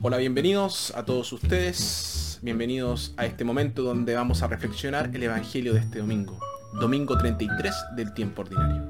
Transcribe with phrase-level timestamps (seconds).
[0.00, 2.38] Hola, bienvenidos a todos ustedes.
[2.40, 6.38] Bienvenidos a este momento donde vamos a reflexionar el Evangelio de este domingo.
[6.74, 8.88] Domingo 33 del tiempo ordinario.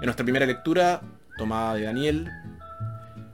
[0.00, 1.02] En nuestra primera lectura,
[1.36, 2.30] tomada de Daniel,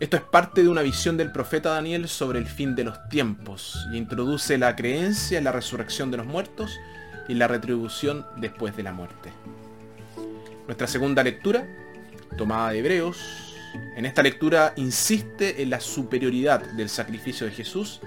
[0.00, 3.88] esto es parte de una visión del profeta Daniel sobre el fin de los tiempos
[3.92, 6.78] y introduce la creencia en la resurrección de los muertos
[7.26, 9.32] y la retribución después de la muerte.
[10.66, 11.66] Nuestra segunda lectura,
[12.36, 13.18] tomada de Hebreos,
[13.96, 18.00] en esta lectura insiste en la superioridad del sacrificio de Jesús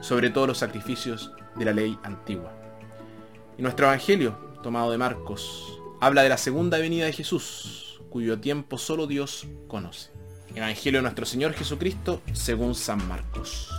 [0.00, 2.52] sobre todos los sacrificios de la ley antigua.
[3.56, 4.32] Y nuestro Evangelio,
[4.62, 10.17] tomado de Marcos, habla de la segunda venida de Jesús, cuyo tiempo solo Dios conoce.
[10.54, 13.70] Evangelio de nuestro Señor Jesucristo según San Marcos.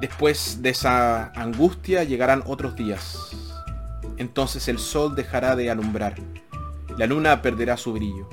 [0.00, 3.30] Después de esa angustia llegarán otros días.
[4.16, 6.14] Entonces el sol dejará de alumbrar,
[6.96, 8.28] la luna perderá su brillo,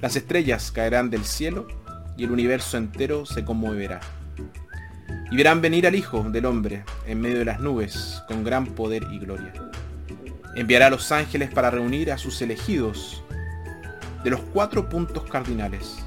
[0.00, 1.68] las estrellas caerán del cielo
[2.16, 4.00] y el universo entero se conmoverá.
[5.30, 9.04] Y verán venir al Hijo del Hombre en medio de las nubes con gran poder
[9.10, 9.52] y gloria.
[10.56, 13.22] Enviará a los ángeles para reunir a sus elegidos
[14.24, 16.04] de los cuatro puntos cardinales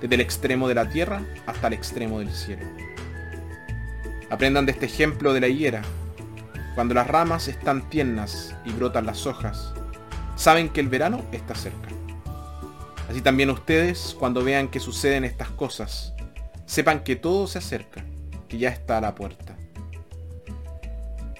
[0.00, 2.66] desde el extremo de la tierra hasta el extremo del cielo.
[4.30, 5.82] Aprendan de este ejemplo de la higuera.
[6.74, 9.72] Cuando las ramas están tiernas y brotan las hojas,
[10.34, 11.88] saben que el verano está cerca.
[13.08, 16.12] Así también ustedes, cuando vean que suceden estas cosas,
[16.66, 18.04] sepan que todo se acerca,
[18.48, 19.56] que ya está a la puerta.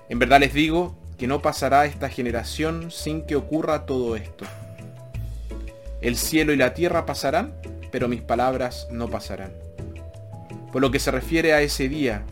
[0.08, 4.44] En verdad les digo que no pasará esta generación sin que ocurra todo esto.
[6.00, 7.54] El cielo y la tierra pasarán,
[7.96, 9.54] pero mis palabras no pasarán.
[10.70, 12.24] Por lo que se refiere a ese día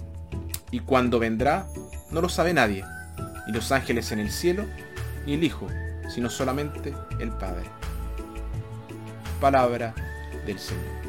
[0.70, 1.66] y cuando vendrá,
[2.10, 2.84] no lo sabe nadie,
[3.46, 4.66] ni los ángeles en el cielo,
[5.24, 5.66] ni el Hijo,
[6.14, 7.64] sino solamente el Padre.
[9.40, 9.94] Palabra
[10.44, 11.03] del Señor.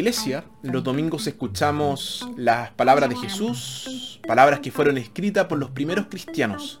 [0.00, 6.06] Iglesia, los domingos escuchamos las palabras de Jesús, palabras que fueron escritas por los primeros
[6.06, 6.80] cristianos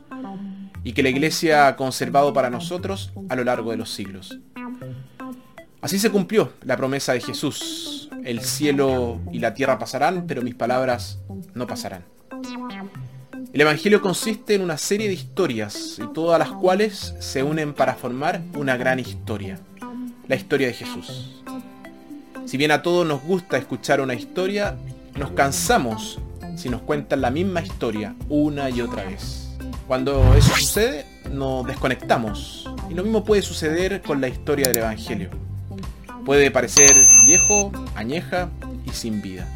[0.82, 4.38] y que la iglesia ha conservado para nosotros a lo largo de los siglos.
[5.82, 8.08] Así se cumplió la promesa de Jesús.
[8.24, 11.18] El cielo y la tierra pasarán, pero mis palabras
[11.52, 12.04] no pasarán.
[13.52, 17.94] El Evangelio consiste en una serie de historias, y todas las cuales se unen para
[17.94, 19.58] formar una gran historia,
[20.26, 21.39] la historia de Jesús.
[22.46, 24.76] Si bien a todos nos gusta escuchar una historia,
[25.16, 26.18] nos cansamos
[26.56, 29.56] si nos cuentan la misma historia una y otra vez.
[29.86, 32.68] Cuando eso sucede, nos desconectamos.
[32.88, 35.30] Y lo mismo puede suceder con la historia del Evangelio.
[36.24, 36.90] Puede parecer
[37.26, 38.50] viejo, añeja
[38.84, 39.48] y sin vida.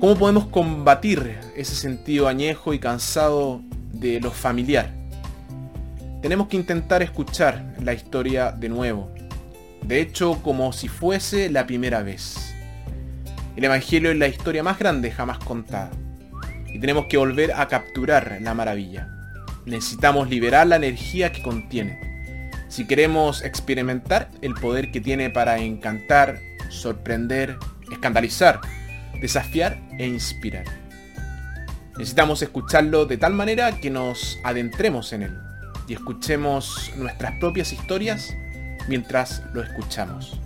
[0.00, 4.92] ¿Cómo podemos combatir ese sentido añejo y cansado de lo familiar?
[6.22, 9.10] Tenemos que intentar escuchar la historia de nuevo,
[9.86, 12.54] de hecho como si fuese la primera vez.
[13.56, 15.90] El Evangelio es la historia más grande jamás contada.
[16.72, 19.08] Y tenemos que volver a capturar la maravilla.
[19.64, 22.00] Necesitamos liberar la energía que contiene.
[22.68, 26.40] Si queremos experimentar el poder que tiene para encantar,
[26.70, 27.56] sorprender,
[27.92, 28.60] escandalizar,
[29.20, 30.64] desafiar e inspirar.
[31.96, 35.38] Necesitamos escucharlo de tal manera que nos adentremos en él
[35.86, 38.34] y escuchemos nuestras propias historias
[38.88, 40.38] mientras lo escuchamos.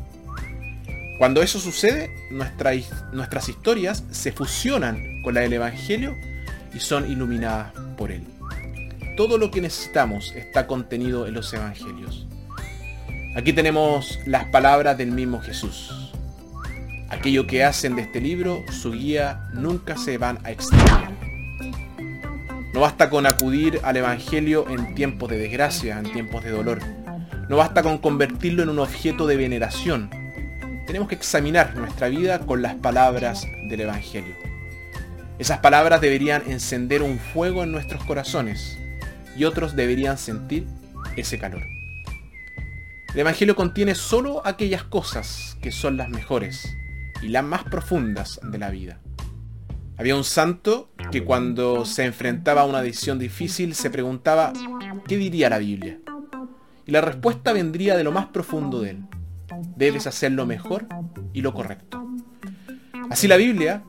[1.19, 6.17] Cuando eso sucede, nuestras historias se fusionan con la del Evangelio
[6.73, 8.23] y son iluminadas por él.
[9.17, 12.29] Todo lo que necesitamos está contenido en los Evangelios.
[13.35, 16.13] Aquí tenemos las palabras del mismo Jesús.
[17.09, 21.13] Aquello que hacen de este libro su guía nunca se van a extrañar.
[22.75, 26.79] No basta con acudir al Evangelio en tiempos de desgracia, en tiempos de dolor.
[27.49, 30.11] No basta con convertirlo en un objeto de veneración.
[30.87, 34.35] Tenemos que examinar nuestra vida con las palabras del Evangelio.
[35.39, 38.79] Esas palabras deberían encender un fuego en nuestros corazones
[39.35, 40.67] y otros deberían sentir
[41.17, 41.63] ese calor.
[43.15, 46.77] El Evangelio contiene solo aquellas cosas que son las mejores
[47.23, 49.01] y las más profundas de la vida.
[49.97, 54.53] Había un santo que cuando se enfrentaba a una decisión difícil se preguntaba,
[55.07, 55.99] ¿qué diría la Biblia?
[56.89, 59.05] Y la respuesta vendría de lo más profundo de él.
[59.77, 60.87] Debes hacer lo mejor
[61.35, 62.03] y lo correcto.
[63.11, 63.83] Así la Biblia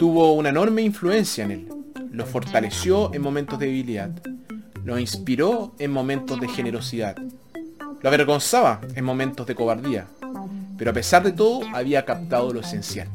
[0.00, 1.68] tuvo una enorme influencia en él.
[2.10, 4.10] Lo fortaleció en momentos de debilidad.
[4.84, 7.14] Lo inspiró en momentos de generosidad.
[8.02, 10.08] Lo avergonzaba en momentos de cobardía.
[10.76, 13.06] Pero a pesar de todo había captado lo esencial,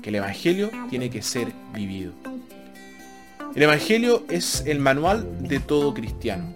[0.00, 2.12] que el Evangelio tiene que ser vivido.
[3.54, 6.54] El Evangelio es el manual de todo cristiano.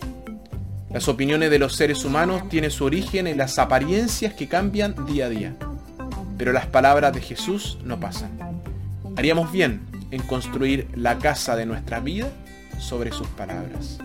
[0.95, 5.27] Las opiniones de los seres humanos tienen su origen en las apariencias que cambian día
[5.27, 5.57] a día.
[6.39, 8.31] Pero las palabras de Jesús no pasan.
[9.17, 9.81] Haríamos bien
[10.13, 12.29] en construir la casa de nuestra vida
[12.79, 13.99] sobre sus palabras.